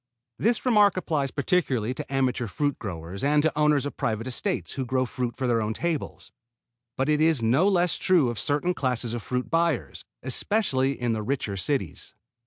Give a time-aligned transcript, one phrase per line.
[0.39, 4.83] This remark applies particularly to amateur fruit growers and to owners of private estates who
[4.83, 6.31] grow fruit for their own tables,
[6.97, 11.13] but it is no less true of a certain class of fruit buyers, especially in
[11.13, 12.15] the richer cities.